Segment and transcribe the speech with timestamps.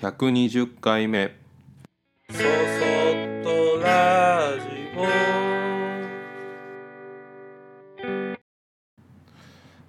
[0.00, 1.34] 120回目。
[2.30, 2.44] そそっ
[3.42, 4.68] とラジ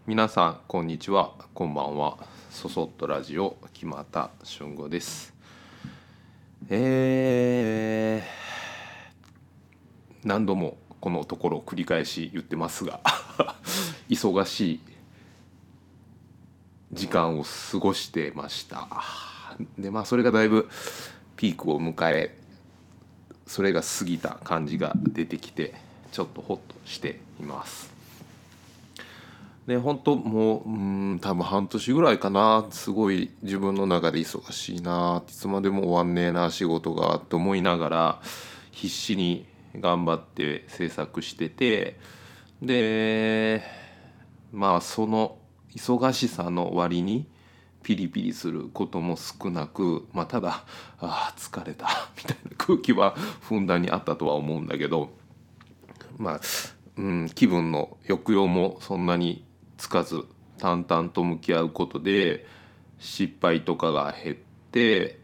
[0.07, 1.35] 皆さんこんにちは。
[1.53, 2.17] こんばんは。
[2.49, 5.31] そそっとラジオ木又俊吾です。
[6.69, 13.01] えー、何度もこのところを繰り返し言ってますが
[14.09, 14.79] 忙しい
[16.93, 18.87] 時間を過ごしてました
[19.77, 20.69] でまあそれがだいぶ
[21.35, 22.37] ピークを迎え
[23.47, 25.73] それが過ぎた感じが出てきて
[26.11, 27.91] ちょっとホッとしています。
[29.67, 32.65] で本当もううん多分半年ぐらいかな。
[32.71, 38.21] すごい自分の中で忙しいないつまでも終わんねえな仕事がと思いながら
[38.71, 39.45] 必死に
[39.79, 41.99] 頑張って制作してて
[42.61, 43.61] で
[44.51, 45.37] まあその
[45.75, 47.27] 忙しさの割に
[47.89, 50.63] ピリピリすることも少なく、まあ、ただ
[51.01, 55.09] 「あ疲れた」 みたいな空気はふんだんにあったとは思うんだけど
[56.19, 56.41] まあ、
[56.97, 59.43] うん、気分の抑揚もそんなに
[59.77, 60.23] つかず
[60.59, 62.45] 淡々と向き合うことで
[62.99, 64.35] 失敗とかが減っ
[64.71, 65.19] て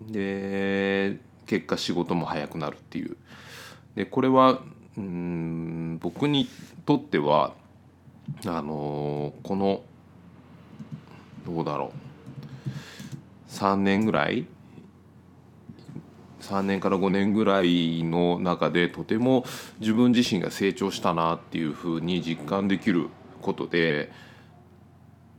[0.00, 3.18] で結果仕事も早くなるっていう。
[3.94, 4.62] でこれは
[4.96, 6.48] うん僕に
[6.86, 7.52] とっては
[8.46, 9.82] あのこの
[11.46, 11.92] どうだろ
[13.46, 14.46] う3年ぐらい
[16.40, 19.44] ？3年から5年ぐらいの中でとても
[19.80, 23.08] 自分自身が成長したなっていうふうに実感できる
[23.40, 24.10] ことで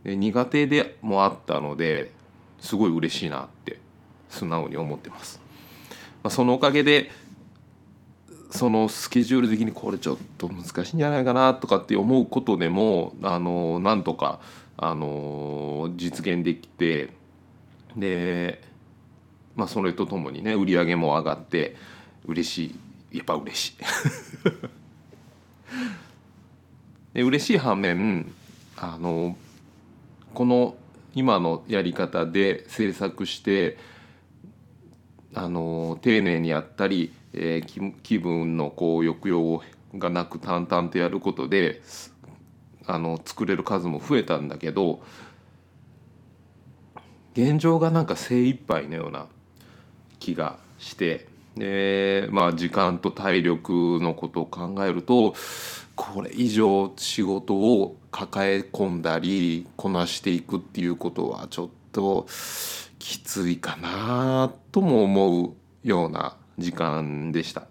[0.03, 2.11] で苦手でもあったので
[2.59, 3.79] すごい嬉しいなって
[4.29, 5.39] 素直に思ってます。
[6.23, 7.11] まあ、そのおかげで
[8.49, 14.39] そのスケジュール的にこれちょっと難しいんじゃないかなとかって思うことでもあのなんとか
[14.77, 17.09] あの実現できて
[17.95, 18.61] で、
[19.55, 21.75] まあ、それとともにね売り上げも上がって
[22.25, 22.75] 嬉し
[23.11, 23.75] いやっぱ嬉しい。
[27.13, 28.33] で嬉しい反面
[28.75, 29.37] あの
[30.33, 30.75] この
[31.13, 33.77] 今のやり方で制作して
[35.33, 39.63] あの丁寧にやったり、えー、気分のこう抑揚
[39.97, 41.81] がなく淡々とやることで
[42.87, 45.01] あの作れる数も増えたんだけど
[47.33, 49.27] 現状がなんか精一杯のような
[50.19, 55.35] 気がしてでまあ時間と体力のことを考えると
[55.95, 62.25] これ以上仕事を抱え込んだりこなしていくっていうことはちょっと
[62.99, 65.53] きついかなとも思う
[65.87, 67.67] ような時間でした。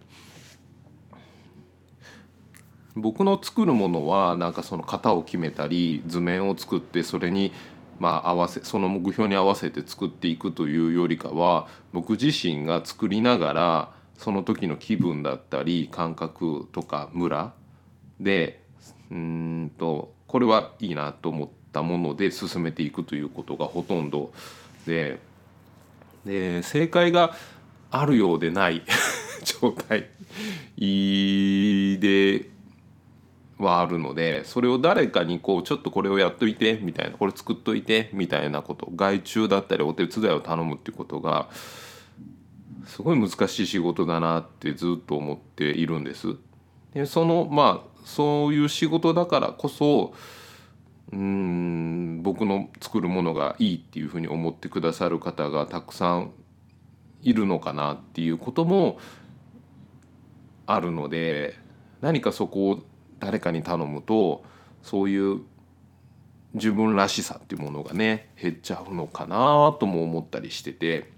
[2.96, 7.52] 僕の作るものはなんかその型を決めたり図面を作ってそれに
[7.98, 17.52] まあ合わせその目標に合わせて作っていくというよりかは僕自身が作りながらその時の気分だったり感覚とかムラ
[18.20, 18.62] で
[19.10, 24.32] うんとこれはいいなと思ったもので進めていくということがほとんど
[24.86, 25.18] で
[26.24, 27.34] で正解が
[27.90, 28.82] あるようでない
[29.60, 30.08] 状態
[30.78, 32.53] で
[33.64, 41.48] はあるのでそれを誰かにこうちょっとこれをやっといてみたいなこれ作っといてみたいなこと外注だったりお手伝いを頼むっていうことが
[42.86, 46.36] すごい難しい仕事だなってずっと思っているんです。
[46.92, 50.14] でそのまあそういう仕事だからこそ
[51.12, 56.32] うん僕の作るものがいいっていうふうに思ってくださる方がたくさん
[57.22, 58.98] いるのかなっていうことも
[60.66, 61.58] あるので
[62.00, 62.82] 何かそこを
[63.24, 64.44] 誰かに頼むと
[64.82, 65.40] そういう
[66.52, 71.10] 自分らしさっていうものがね減っちゃうのかなとも思ったりしてて、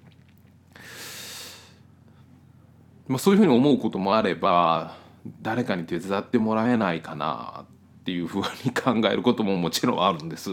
[3.09, 4.97] まあ、そういうふうに思うこともあれば
[5.43, 10.51] 誰かに手伝ってもらえないかなっていうふうに考えることももちろんあるんです。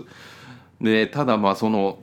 [0.81, 1.99] でただまあその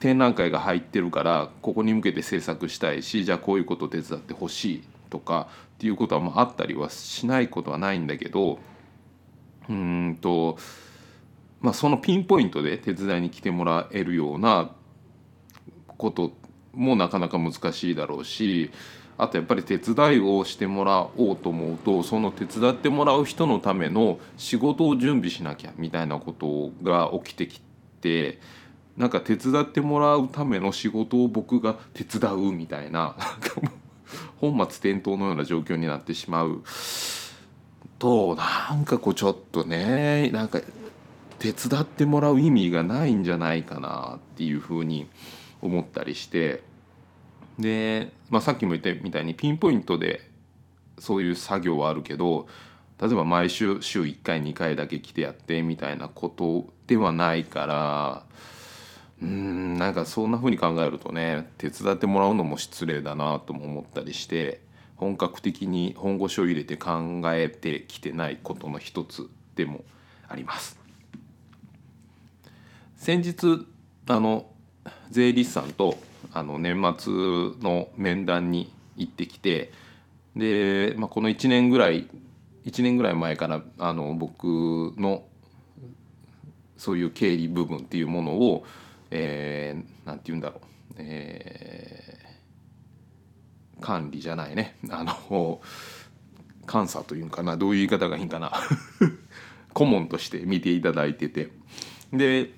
[0.00, 8.58] 展覧会が入ってるからここに向けて制作したいしじゃあこういうことを手伝ってほしいとかっていうことはまああったりはしないことはないんだけど
[9.68, 10.58] うんと、
[11.60, 14.70] まあ、そのピンポイントで手伝いに来てもらえるような
[15.96, 16.32] こと
[16.72, 18.70] もなかなか難しいだろうし
[19.16, 27.62] あとやっぱり手伝いをしてもらおうと思うとその手伝ってもらう人のための仕事を準備しなきゃみたいなことが起きてき
[28.00, 28.40] て
[28.96, 33.16] なんか手伝ってもらうための仕事を僕が手伝うみたいな
[34.40, 36.62] 本末転倒のような状況になってしまう。
[37.98, 40.60] となんかこうちょっとねなんか
[41.38, 45.06] 手伝ってもらう意味がないんじゃないかなっていうふうに
[45.62, 46.62] 思ったりして。
[47.58, 50.28] で、まあ、さっきも言ったみたいにピンポイントで
[50.98, 52.48] そういう作業はあるけど
[53.00, 58.24] 例えば毎週週1回2回だけ来てやってみたいなことではないから
[59.24, 64.60] うんなんかそんな風に考えるとね手伝ってもらうのも失礼だなとも思ったりして
[64.96, 69.82] 本格的に本腰を入れて考えてきてないことの一つでも
[70.28, 70.78] あります。
[72.96, 73.66] 先日
[74.08, 74.46] あの
[75.10, 75.96] 税理士さんと
[76.32, 77.12] あの年末
[77.62, 79.72] の面談に行ってきて
[80.36, 82.08] で、まあ、この1年ぐらい
[82.64, 84.44] 1年ぐらい前からあの僕
[84.96, 85.24] の
[86.76, 88.64] そういう経理部分っていうものを、
[89.14, 90.60] えー、なんて言うんだろう、
[90.98, 94.76] えー、管理じゃないね。
[94.90, 95.60] あの
[96.70, 98.52] 監査というかなどういう言い方がいいんかな。
[99.72, 101.50] 顧問として見ていただいてて。
[102.12, 102.50] で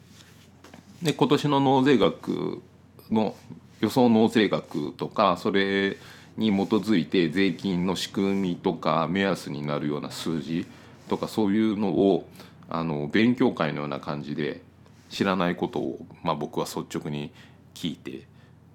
[1.02, 2.62] で今年の納税額
[3.10, 3.36] の
[3.80, 5.98] 予想納税額とかそれ
[6.36, 10.66] に基づいて税金の仕組みとか目安になるような数字
[11.08, 12.28] とかそういうのを
[12.68, 14.62] あの勉強会のような感じで
[15.08, 17.32] 知らないことを、まあ、僕は率直に
[17.74, 18.26] 聞いて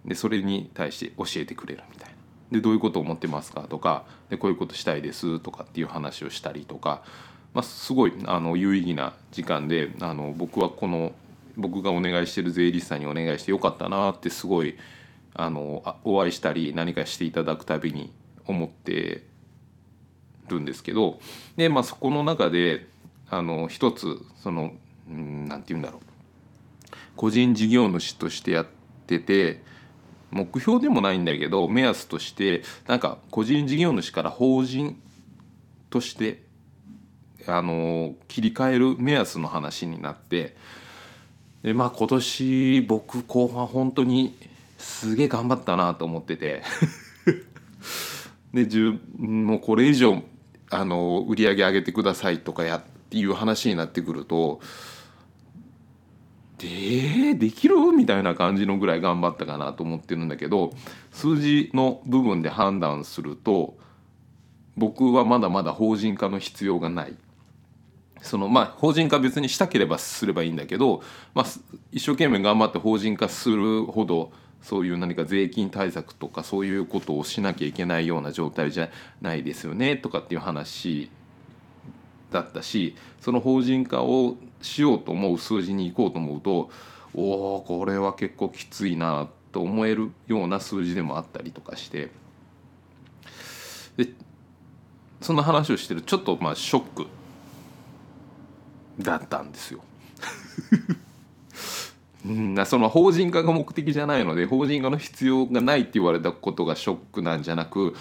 [0.05, 2.15] でそれに対して教えてくれるみたいな。
[2.51, 7.01] でどういうことを思ってますかとかでこういうことしたいですとかっていう話をしたりとか、
[7.53, 11.13] まあ、すごいあの有意義な時間であの僕はこの
[11.55, 14.77] 僕がお願いしてる税理士さんにお願いしてよかったなってすごい
[15.33, 18.11] あのお会いしたり何かしていただくたびに
[18.45, 19.23] 思って
[20.49, 21.19] るんですけど
[21.55, 22.87] で、まあ、そこの中で
[23.29, 24.73] あの一つその
[25.07, 26.10] 何て言うんだろう
[27.21, 28.65] 個人事業主としてやっ
[29.05, 29.61] てて
[30.31, 34.99] 目標でもないんだけど目安としてなんか個人事業主から法人
[35.91, 36.41] として
[37.45, 40.55] あの切り替える目安の話になって
[41.61, 44.35] でまあ今年僕後半本当に
[44.79, 46.63] すげえ頑張ったなと思ってて。
[48.51, 48.67] で
[49.17, 50.23] もうこれ以上
[50.71, 54.59] あの売り上げ上げてくださいとかやっていう話になってくると
[56.61, 57.75] でできる？
[57.91, 60.73] みたいな感じのぐらい頑張ったかなと思ってるんだけど
[61.11, 63.77] 数字の部分で判断すると
[64.77, 67.15] 僕はまだまだ法人化の必要がない。
[68.21, 71.01] そのまあ法人化別にしたければすればいいんだけど、
[71.33, 71.45] まあ、
[71.91, 74.31] 一生懸命頑張って法人化するほど
[74.61, 78.89] そういう何か税金対策とかそういうことをしなきゃいけないような状態じゃ
[79.21, 81.09] ないですよねとかっていう話
[82.31, 86.69] だったしその法人化をしようと思う数字に行こうと思うと
[87.13, 92.09] おおこれは結構きついなと思えるような数字でもあったりとかして
[93.97, 94.07] で
[95.19, 97.07] その話をしてるちょっとまあショック
[98.99, 99.81] だったんですよ。
[102.23, 107.95] うん、その法人化が目的じゃないので法人化の必要がないって言われたことがショックなんじゃなく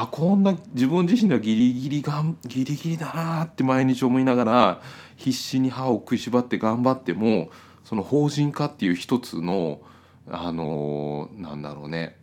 [0.00, 4.80] あこんな自分自身がギリギリがギリギリだなって毎日思いながら
[5.16, 7.50] 必死に歯を食いしばって頑張っても
[7.84, 9.80] その法人化っていう一つの
[10.30, 12.16] あのなんだろうね。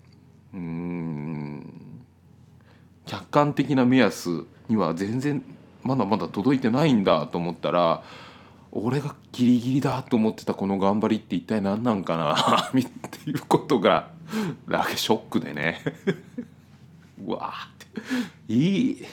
[0.54, 1.94] うん。
[3.06, 5.44] 客観的な目安には全然
[5.84, 8.04] まだまだ届いてないんだと思ったら
[8.72, 14.10] 俺がギリギリだと思ってたこの頑張りって一体何なんかなっていうことが
[14.68, 15.82] だけショックでね。
[17.26, 17.78] うわっ
[18.48, 18.54] て。
[18.54, 19.06] いい。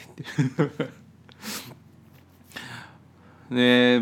[3.50, 4.00] でう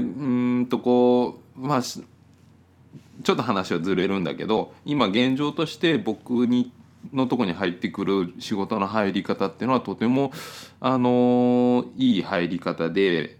[0.61, 6.73] んとこうまあちょっと話はずれるんだけど今現状として僕に
[7.13, 10.33] のとこに入ってくる仕事の入り方っていうのはとても
[10.81, 13.37] あのいい入り方で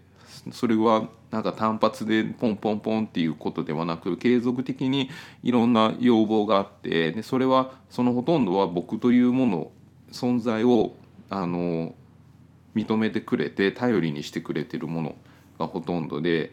[0.51, 5.09] それはなんか単発でポンポンポンっていうことではなく継続的に
[5.43, 9.71] いろんな要望があってでそれはそのほとんどは僕というもの
[10.15, 10.95] 存在を
[11.29, 11.93] あの
[12.75, 15.15] 認めてくれて頼りにしてくれてるもの
[15.59, 16.51] がほとんどで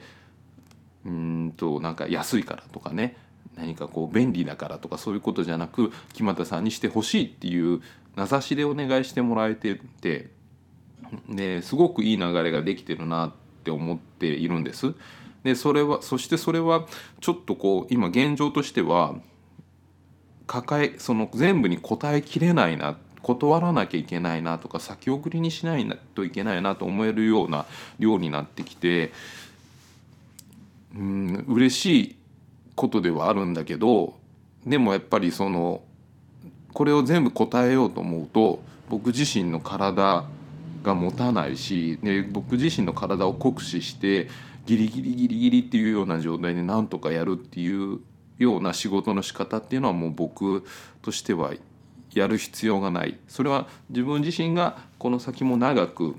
[1.05, 3.17] うんとなんか安いからとかね
[3.57, 7.81] 何かこう便利だからとかそういうことじゃなく木俣さんにしてほしいっていう
[8.17, 10.31] 名指しでお願いしてもらえてて
[11.29, 13.33] ですごくいい流れができてるなっ
[13.65, 14.95] て思っているんです。
[15.45, 16.87] でそれはそしてそれは
[17.21, 19.17] ちょっとこう今現状としては
[20.47, 27.67] 抱えその全部に答えきれないなっ断らなきゃいけないなとか先送りにしないといけないなと思えるような
[27.99, 29.13] 量になってきて
[30.95, 32.17] うん嬉しい
[32.75, 34.15] ことではあるんだけど
[34.67, 35.83] でもやっぱりその
[36.73, 40.25] これを全部答えようと思うと僕自身の体
[40.83, 44.29] が持たないしで僕自身の体を酷使して
[44.67, 47.99] ギリギリギリギリっていうような状態でなんとかやるっていうよ
[48.43, 50.65] ような仕事の仕方っていうのはもう僕
[51.01, 51.55] としては
[52.19, 53.19] やる必要がない。
[53.29, 56.17] それは自分自身がこの先も長く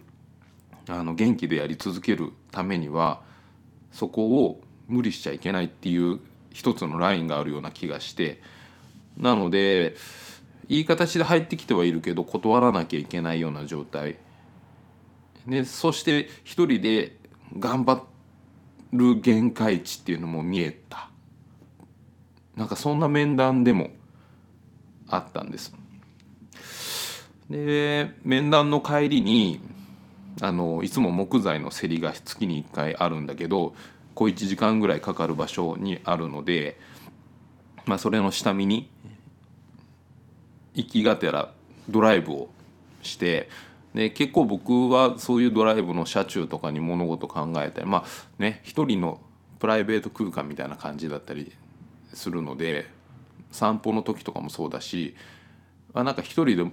[0.90, 3.22] あの元気でやり続けるためには
[3.92, 6.20] そこを無理しちゃいけないっていう
[6.52, 8.42] 一つのラインがあるような気がして。
[9.18, 9.96] なので
[10.70, 14.18] いい形で入ってきてはいるけど断らなきゃいけないような状態。
[15.48, 17.18] でそして一人で
[17.60, 18.02] 頑張
[18.92, 21.10] る限界値っていうのも見えた。
[22.56, 23.90] なんかそんな面談でも
[25.08, 25.74] あったんです。
[27.50, 29.60] で面談の帰りに
[30.42, 33.74] あのいつも木材の競りが月に1回あるんだけど
[34.16, 36.80] 小1時間ぐらいかかる場所にあるので、
[37.86, 38.90] まあ、それの下見に
[40.74, 41.52] 行きがてら
[41.90, 42.50] ドライブを
[43.02, 43.50] して
[43.94, 48.06] で結構僕はそういうドライブの車中とかに物事考えたりまあ
[48.40, 49.20] ね一人の
[49.60, 51.52] プライベート空間みたいな感じだったり
[52.14, 52.88] するので
[53.52, 55.16] 散歩の時とかもそうだし
[55.94, 56.72] あなんか一人で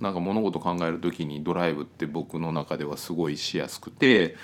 [0.00, 4.36] なんか物事考える時にドライブって僕の中ではすごいしやすくて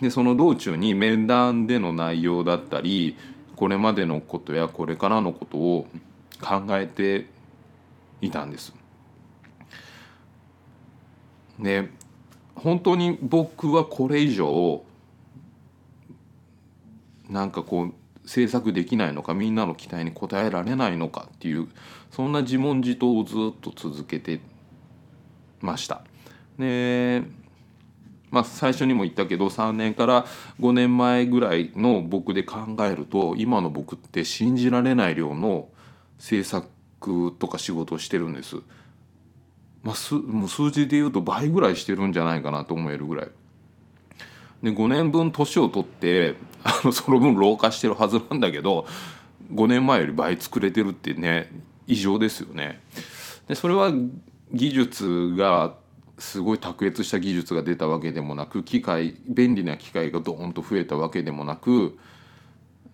[0.00, 3.16] でその道中に面談での内容だったり
[3.56, 5.86] これまでのことやこれからのことを
[6.40, 7.26] 考えて
[8.20, 8.72] いたんです。
[11.58, 11.88] で
[12.54, 14.82] 本当に僕はこれ以上
[17.28, 17.94] なんかこう
[18.28, 21.66] 制作できないのかみんなの期待に応えられないのかっていう
[22.10, 24.40] そんな自問自答をずっと続けて
[25.62, 26.02] ました。
[26.58, 27.22] で
[28.30, 30.26] まあ最初にも言ったけど3年から
[30.60, 35.70] 5年前ぐらいの僕で考えると今の僕って信じられない量の
[36.18, 36.68] 制作
[37.38, 38.56] とか仕事をしてるんです。
[39.82, 43.28] まあ、すもう数字で言うと倍ぐらいしてるんじゃないかなと思えるぐらい。
[44.62, 46.34] で5年分年を取って
[46.64, 48.86] あのその分老化してるはずなんだけど
[49.52, 51.50] 5年前より倍作れてるってね
[51.86, 52.80] 異常ですよね。
[53.46, 53.90] でそれは
[54.52, 55.74] 技術が
[56.18, 61.96] すごい卓越した技術が出たわけでもなく機械便利な機械がドーンと増えたわけでもなく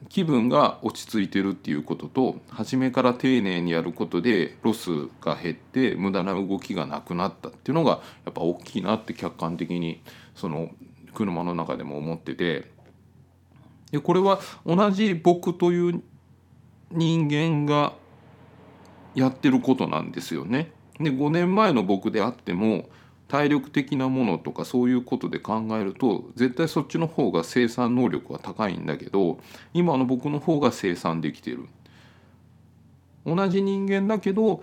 [0.09, 4.91] 気分が落ち着いてるっていうことと初めから丁寧にやることでロス
[5.23, 10.03] が減って無駄な動きがなくなったっていうのがやっぱ大きいなって客観的に
[10.35, 10.71] その
[11.15, 12.71] 車の中でも思ってて
[13.93, 16.03] でこれは同じ僕という
[16.91, 17.95] 人間が
[19.15, 20.73] やってることなんですよね。
[20.99, 22.89] で5年前の僕であっても
[23.29, 29.39] 体力的なものとかそういうことで考えると絶対そっちの方が生産能力は高いんだけど
[29.73, 31.67] 今の僕の方が生産できてる
[33.27, 34.63] 同じ人間だけど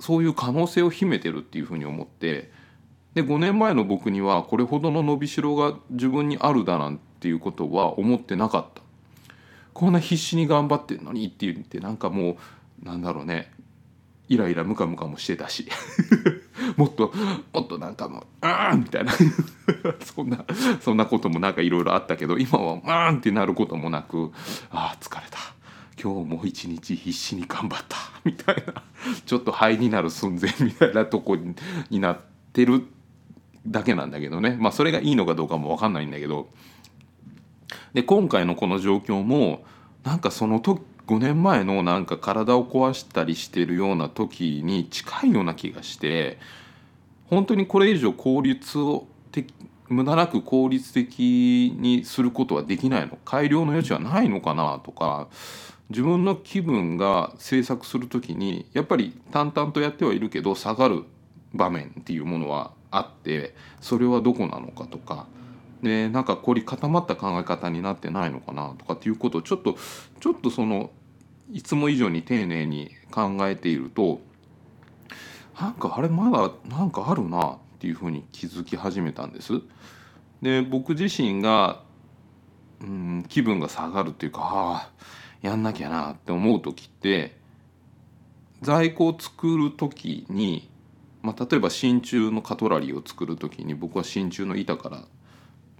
[0.00, 2.50] そういう可能性を秘めてるっていうふうに思って
[3.14, 8.82] で5年前の僕にはこれほどの伸びしろが自分にあるだなんていうことは思ってなかった。
[9.72, 12.36] こんな必死に頑張ってんのにって言ってなんかも
[12.82, 13.50] うなんだろうね。
[14.28, 15.66] イライラムカムカもしてたし。
[16.76, 17.12] もっと
[17.52, 19.12] もっとなんかもう「うん!」みたいな。
[20.04, 20.44] そんな
[20.80, 22.74] そんなこともなんかいろいろあったけど今は
[23.10, 24.30] 「うん!」ってなることもなく
[24.70, 25.38] 「ああ疲れた。
[26.00, 28.82] 今日も一日必死に頑張った」みたいな。
[29.26, 32.20] ちょっと肺になる寸前みたいなとこになっ
[32.52, 32.86] てる
[33.66, 34.56] だけなんだけどね。
[34.58, 36.48] まあそれがいいのかどうかも分かんないんだけど。
[37.92, 39.64] で今回のこの状況も
[40.04, 46.38] なんかその時5年前のなんか体を壊したりしてるような時に近いような気がして
[47.28, 49.08] 本当にこれ以上効率を
[49.88, 53.18] 無駄なく効率的にすることはできないの。
[53.24, 55.26] 改良の余地はないのかなとか
[55.88, 61.02] 自分の気分が制作する時にやっぱり淡々とやってはいるけど下がる
[61.52, 65.26] 場面っていうものはあってそれはどこなのかとか。
[65.82, 69.76] でなんか凝り固まった考え方になってないのかなとかっていうことをちょっと
[70.20, 70.90] ちょっとその
[71.50, 74.20] いつも以上に丁寧に考えていると
[75.58, 79.54] なんかあれまだなんかあるなっていうふうに気づき始めたんです。
[80.42, 81.82] で僕自身が、
[82.82, 84.90] うん、気分が下がるっていうかああ
[85.42, 87.38] やんなきゃなって思う時って
[88.62, 90.68] 在庫を作る時に、
[91.22, 95.04] まあ、例えば真鍮のカトラリーを作る時に僕は真鍮の板から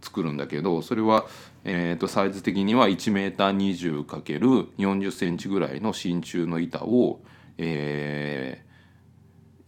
[0.03, 1.27] 作るんだけどそれは、
[1.65, 7.21] えー、とサイズ的には 1m20×40 センチぐらいの真鍮の板を、
[7.59, 8.65] え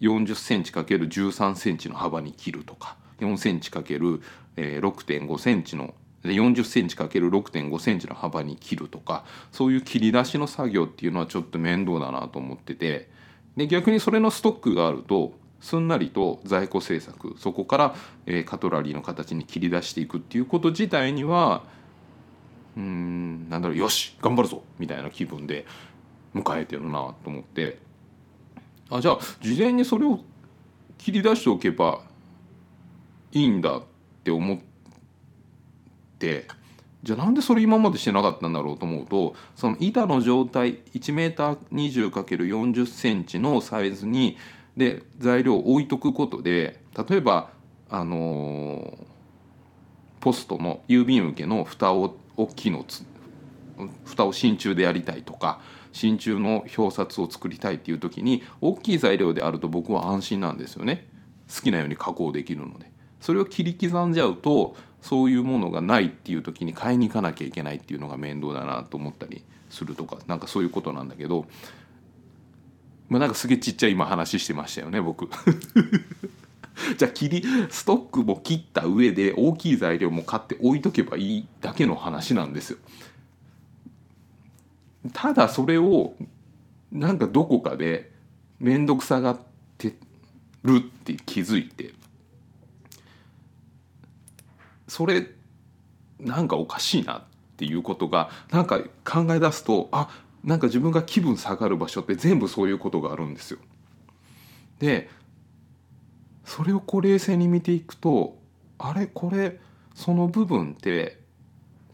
[0.01, 13.11] ー、40センチ ×13 センチの幅に切るとか4センチ ×6.5 センチの40センチ ×6.5 センチの幅に切るとかそういう切り出しの作業っていうのはちょっと面倒だなと思ってて
[13.57, 17.95] で逆にそれのストックがあるとすんなりと在庫政策そこから、
[18.27, 21.63] え、カトラリーの形に切り出していくっていうこと自体には
[22.77, 25.65] うんなんだろうよし頑張るぞみたいな気分で
[26.35, 27.79] 迎えてるなと思って。
[28.91, 30.21] あじゃあ事前にそれを
[30.99, 32.03] 切り出しておけば
[33.33, 33.83] いいんだっ
[34.23, 34.59] て思っ
[36.19, 36.47] て
[37.03, 44.37] じゃあなんでそれ今までしてなかったんだろうと思うとその板の状態 1m20×40 センチのサイズに
[44.77, 47.51] で材料を置いとくことで例えば
[47.91, 48.99] あの
[50.21, 52.87] ポストの郵便受けの蓋を大きいの
[54.05, 55.61] 蓋を真鍮でやりたいとか
[55.93, 61.07] 真鍮の表札を作りたいっていう時に大きい材料であると僕は安心なんですよね。
[61.55, 62.91] 好きなように加工できるので。
[63.21, 71.47] それを切り刻んじゃうとそういうものがないっていう時に買いに行かなきゃいけないっていうのが面倒だなと思ったりするとかなんかそういうことなんだけど
[73.13, 75.29] まあなんかすげえちっちゃい今話してましたよね僕。
[76.97, 82.79] じゃあ切りストックも切った上で大きい材料も買って置いとけばいいだけの話なんですよ。
[85.13, 86.15] ただそれを
[86.91, 88.13] なんかどこかで
[88.59, 89.41] 面倒くさがっ
[89.77, 89.95] て
[90.63, 91.93] るって気づいて
[94.89, 95.27] それ
[96.19, 97.23] なんかおかしいなっ
[97.59, 100.09] ていうことがなんか考え出すとあ
[100.45, 103.59] なんか自分が気分下がる場所って全部そういうことがあるんですよ。
[104.79, 105.09] で
[106.45, 108.37] それをこう冷静に見ていくと
[108.79, 109.61] あれこれ
[109.95, 111.21] その部分って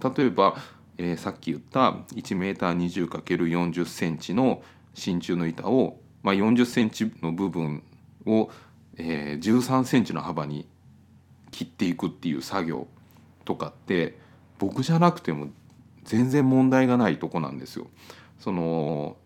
[0.03, 0.57] 例えば、
[0.97, 4.63] えーさっき言った 1m20×40 センチの
[4.95, 7.83] 真鍮の板を、まあ、40センチの部分
[8.27, 8.51] を、
[8.97, 10.67] えー13センチの幅に
[11.51, 12.87] 切っていくっていう作業
[13.45, 14.19] とかって
[14.59, 15.49] 僕じゃなくても
[16.05, 17.89] 全然問題がないとこなんですよ。
[18.39, 19.17] その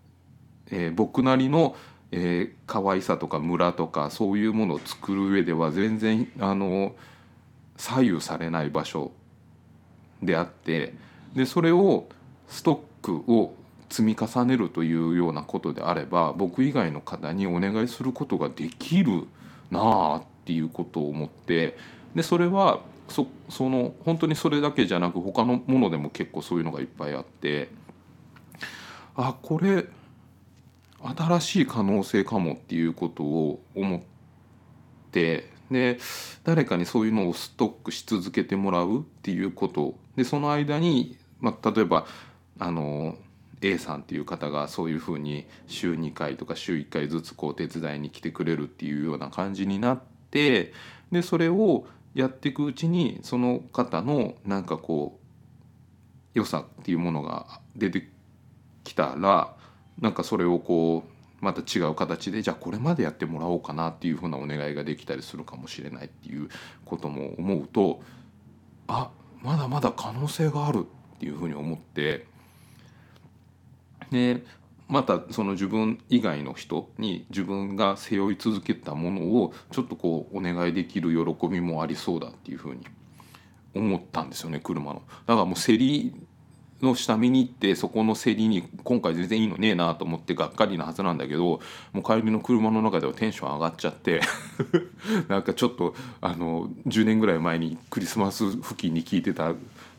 [0.70, 1.76] えー僕なりの、
[2.10, 6.94] えー可愛さとかムラとかそういうものを作る上では全然あの
[7.76, 9.12] 左右されない場所
[10.22, 10.94] であって
[11.34, 12.06] でそれを
[12.48, 13.54] ストックを
[13.90, 19.24] 積み重ねるというようなことであれば僕以外の方にお願いすることができる
[19.70, 21.76] なあっていうことを思って
[22.14, 27.68] でそれはそその本当にそれだけじゃなく他のものでも結構そういうのがいっぱいあって
[29.16, 29.86] あこれ
[31.02, 34.00] 新しい可能性かもっていうことを思っ
[35.10, 35.98] てで
[36.44, 39.94] 誰かにそういうのをストックし続けてもらうっていうこと。
[40.16, 42.06] でその間に、まあ、例えば
[42.58, 43.16] あの
[43.62, 50.72] A さんっていう方がそういうふうに週2回とか週1回ずつこう手伝いに来てくれるっていうような感じになって
[51.10, 55.18] でそれをやっていくうちにその方のなんかこ
[56.34, 58.11] う良さっていうものが出て
[58.92, 59.54] きたら
[60.00, 66.48] なんかそれをこうまた違う形でじゃあこれまでやってもらおうかなっていうふうなお願いができたりするかもしれないっていう
[66.84, 68.00] ことも思うと
[68.86, 69.10] あ
[69.42, 72.26] まだまだ可能性があるっていうふうに思って
[74.10, 74.44] で
[74.88, 82.86] またその自分以外の人に自分が背負い続けたものをちょっとこうお願いできる喜びもありそうだっていうふうに
[83.74, 85.02] 思ったんですよね車の。
[85.26, 86.14] だからもう競り
[86.82, 91.60] の下見に行ってそこの競りに今回全然いいのねえなと思ってがっかりなはずなんだけど
[91.92, 94.20] もう帰りの車の中ではテンション上がっちゃって
[95.28, 99.54] なんかちょっとあの10年ぐらい前にクリスマス付近に聴いてた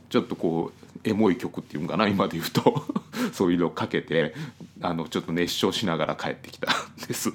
[0.10, 2.86] ちょっとこうエモい曲っていうんかな今で言うと
[3.34, 4.36] そういうのをかけて
[4.82, 6.76] あのちょっと熱唱しながら帰ってきたん
[7.08, 7.34] です。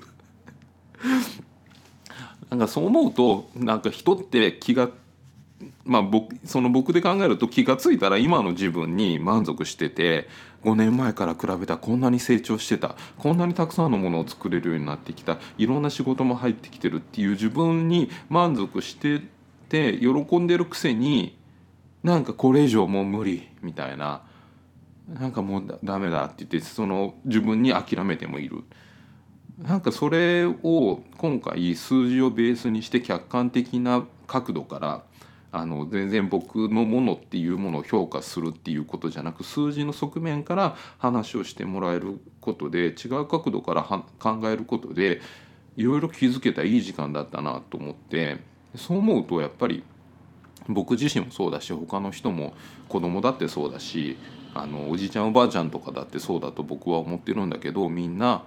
[2.51, 4.89] なんかそう思うとなんか人って気が
[5.89, 10.29] まあ僕その僕で考えると気が付いたら今の自分に満足してて
[10.63, 19.23] 5年前から比べたこんなに成長してたこんなにたくさんのものを作れるようになってきたいろんな仕事も入ってきてるっていう自分に満足して
[19.71, 21.39] て喜んでるくせに
[22.03, 24.23] なんかこれ以上もう無理みたいな
[25.09, 28.63] なんかもうだダメだって言ってその自分に諦めてもいる。
[29.59, 35.03] なんかそれを今回数字をベースにして客観的な角度から
[35.51, 45.21] あの全然僕のものっていうものを評価するっていうことじゃなく数字の側面から話をしてもらえることで違う角度から考えることで
[45.77, 48.39] いろいろ気づけたいい時間だったなと思って
[48.77, 49.83] そう思うとやっぱり
[50.69, 52.53] 僕自身もそうだし他の人も
[52.89, 54.19] 子供だってそうだし
[54.55, 58.43] あのおじいちゃんおばあちゃんとかだってそうだと僕は思ってるんだけどみんな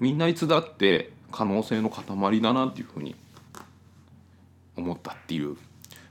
[0.00, 3.14] みんないつだって可能性の塊だなっていうふうに
[4.76, 5.56] 思ったっていう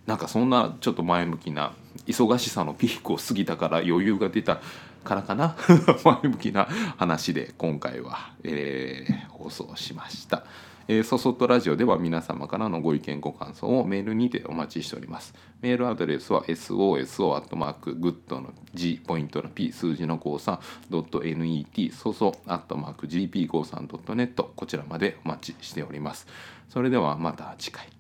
[0.06, 1.74] なんかそんなちょっと前向きな
[2.08, 4.60] 忙しさのピークを過ぎたから余裕が出た
[5.06, 5.56] からかな？
[6.04, 6.66] 前向きな
[6.98, 10.44] 話で今回は、えー放送しました。
[10.88, 15.34] えー、そそっとラジオでは皆様からのご意見ご感想をメールにてお待ちしております。
[15.62, 26.28] メールアドレスは soso.good の G ポイントの P 数字の 53.net そそ .gp53.net こちらまでお待ちしております。
[26.70, 27.95] それではまた次回。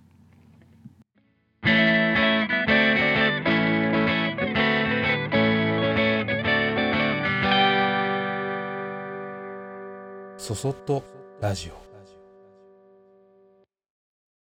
[10.37, 11.03] そそっと
[11.41, 11.84] ラジオ。